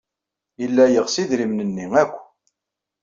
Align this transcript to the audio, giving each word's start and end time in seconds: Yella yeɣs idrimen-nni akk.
Yella 0.61 0.83
yeɣs 0.87 1.15
idrimen-nni 1.21 1.87
akk. 2.01 2.15